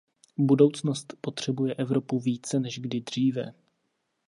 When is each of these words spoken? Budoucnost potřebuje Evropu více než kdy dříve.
Budoucnost 0.39 1.13
potřebuje 1.21 1.73
Evropu 1.73 2.19
více 2.19 2.59
než 2.59 2.79
kdy 2.79 3.01
dříve. 3.01 3.53